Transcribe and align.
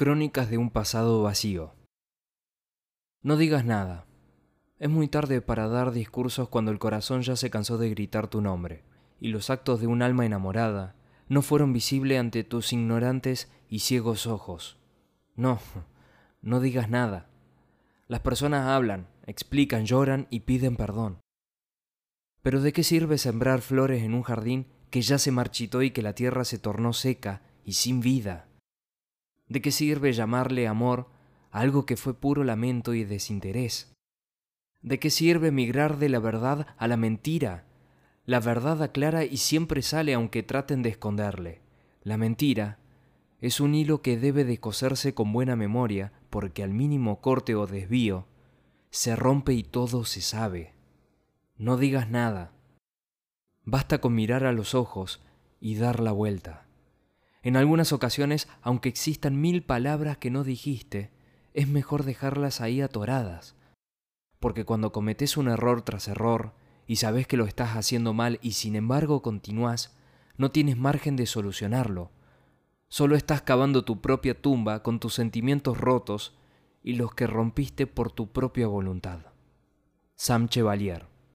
Crónicas 0.00 0.48
de 0.48 0.56
un 0.56 0.70
pasado 0.70 1.22
vacío. 1.22 1.74
No 3.20 3.36
digas 3.36 3.66
nada. 3.66 4.06
Es 4.78 4.88
muy 4.88 5.08
tarde 5.08 5.42
para 5.42 5.68
dar 5.68 5.92
discursos 5.92 6.48
cuando 6.48 6.70
el 6.70 6.78
corazón 6.78 7.20
ya 7.20 7.36
se 7.36 7.50
cansó 7.50 7.76
de 7.76 7.90
gritar 7.90 8.26
tu 8.26 8.40
nombre, 8.40 8.82
y 9.20 9.28
los 9.28 9.50
actos 9.50 9.78
de 9.78 9.88
un 9.88 10.00
alma 10.00 10.24
enamorada 10.24 10.94
no 11.28 11.42
fueron 11.42 11.74
visibles 11.74 12.18
ante 12.18 12.44
tus 12.44 12.72
ignorantes 12.72 13.52
y 13.68 13.80
ciegos 13.80 14.26
ojos. 14.26 14.78
No, 15.36 15.58
no 16.40 16.60
digas 16.60 16.88
nada. 16.88 17.28
Las 18.08 18.20
personas 18.20 18.68
hablan, 18.68 19.06
explican, 19.26 19.84
lloran 19.84 20.28
y 20.30 20.40
piden 20.40 20.76
perdón. 20.76 21.20
Pero 22.40 22.62
¿de 22.62 22.72
qué 22.72 22.84
sirve 22.84 23.18
sembrar 23.18 23.60
flores 23.60 24.02
en 24.02 24.14
un 24.14 24.22
jardín 24.22 24.66
que 24.88 25.02
ya 25.02 25.18
se 25.18 25.30
marchitó 25.30 25.82
y 25.82 25.90
que 25.90 26.00
la 26.00 26.14
tierra 26.14 26.46
se 26.46 26.56
tornó 26.56 26.94
seca 26.94 27.42
y 27.66 27.74
sin 27.74 28.00
vida? 28.00 28.46
¿De 29.50 29.60
qué 29.60 29.72
sirve 29.72 30.12
llamarle 30.12 30.68
amor 30.68 31.08
a 31.50 31.58
algo 31.58 31.84
que 31.84 31.96
fue 31.96 32.14
puro 32.14 32.44
lamento 32.44 32.94
y 32.94 33.02
desinterés? 33.02 33.92
¿De 34.80 35.00
qué 35.00 35.10
sirve 35.10 35.50
migrar 35.50 35.98
de 35.98 36.08
la 36.08 36.20
verdad 36.20 36.68
a 36.78 36.86
la 36.86 36.96
mentira? 36.96 37.66
La 38.24 38.38
verdad 38.38 38.80
aclara 38.80 39.24
y 39.24 39.38
siempre 39.38 39.82
sale 39.82 40.14
aunque 40.14 40.44
traten 40.44 40.82
de 40.82 40.90
esconderle. 40.90 41.62
La 42.04 42.16
mentira 42.16 42.78
es 43.40 43.58
un 43.58 43.74
hilo 43.74 44.02
que 44.02 44.16
debe 44.16 44.44
de 44.44 44.60
coserse 44.60 45.14
con 45.14 45.32
buena 45.32 45.56
memoria 45.56 46.12
porque 46.30 46.62
al 46.62 46.70
mínimo 46.70 47.20
corte 47.20 47.56
o 47.56 47.66
desvío 47.66 48.28
se 48.90 49.16
rompe 49.16 49.52
y 49.52 49.64
todo 49.64 50.04
se 50.04 50.20
sabe. 50.20 50.74
No 51.56 51.76
digas 51.76 52.08
nada. 52.08 52.52
Basta 53.64 54.00
con 54.00 54.14
mirar 54.14 54.44
a 54.44 54.52
los 54.52 54.76
ojos 54.76 55.20
y 55.58 55.74
dar 55.74 55.98
la 55.98 56.12
vuelta. 56.12 56.69
En 57.42 57.56
algunas 57.56 57.92
ocasiones, 57.92 58.48
aunque 58.60 58.88
existan 58.88 59.40
mil 59.40 59.62
palabras 59.62 60.18
que 60.18 60.30
no 60.30 60.44
dijiste, 60.44 61.10
es 61.54 61.68
mejor 61.68 62.04
dejarlas 62.04 62.60
ahí 62.60 62.80
atoradas. 62.80 63.56
Porque 64.38 64.64
cuando 64.64 64.92
cometes 64.92 65.36
un 65.36 65.48
error 65.48 65.82
tras 65.82 66.08
error 66.08 66.52
y 66.86 66.96
sabes 66.96 67.26
que 67.26 67.36
lo 67.36 67.46
estás 67.46 67.76
haciendo 67.76 68.12
mal 68.12 68.38
y 68.42 68.52
sin 68.52 68.76
embargo 68.76 69.22
continúas, 69.22 69.96
no 70.36 70.50
tienes 70.50 70.76
margen 70.76 71.16
de 71.16 71.26
solucionarlo. 71.26 72.10
Solo 72.88 73.16
estás 73.16 73.42
cavando 73.42 73.84
tu 73.84 74.00
propia 74.00 74.40
tumba 74.40 74.82
con 74.82 75.00
tus 75.00 75.14
sentimientos 75.14 75.78
rotos 75.78 76.34
y 76.82 76.94
los 76.94 77.14
que 77.14 77.26
rompiste 77.26 77.86
por 77.86 78.10
tu 78.10 78.32
propia 78.32 78.66
voluntad. 78.66 79.20
Sam 80.16 80.48
Chevalier 80.48 81.09